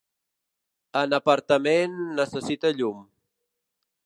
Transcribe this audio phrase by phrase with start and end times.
[1.01, 3.09] En apartament, necessita llum.